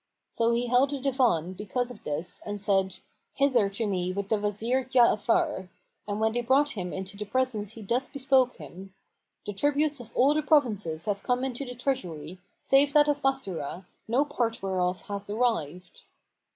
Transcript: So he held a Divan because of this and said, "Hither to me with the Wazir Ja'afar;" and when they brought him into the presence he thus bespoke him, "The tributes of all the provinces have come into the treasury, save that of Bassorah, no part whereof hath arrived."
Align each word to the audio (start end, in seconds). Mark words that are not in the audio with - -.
So 0.31 0.51
he 0.53 0.65
held 0.65 0.93
a 0.93 0.99
Divan 0.99 1.53
because 1.53 1.91
of 1.91 2.03
this 2.03 2.41
and 2.43 2.59
said, 2.59 2.97
"Hither 3.35 3.69
to 3.69 3.85
me 3.85 4.11
with 4.11 4.29
the 4.29 4.39
Wazir 4.39 4.83
Ja'afar;" 4.85 5.69
and 6.07 6.19
when 6.19 6.31
they 6.33 6.41
brought 6.41 6.71
him 6.71 6.91
into 6.91 7.15
the 7.17 7.23
presence 7.25 7.73
he 7.73 7.83
thus 7.83 8.09
bespoke 8.09 8.55
him, 8.55 8.95
"The 9.45 9.53
tributes 9.53 9.99
of 9.99 10.11
all 10.15 10.33
the 10.33 10.41
provinces 10.41 11.05
have 11.05 11.21
come 11.21 11.43
into 11.43 11.65
the 11.65 11.75
treasury, 11.75 12.39
save 12.59 12.93
that 12.93 13.07
of 13.07 13.21
Bassorah, 13.21 13.85
no 14.07 14.25
part 14.25 14.63
whereof 14.63 15.03
hath 15.03 15.29
arrived." 15.29 16.01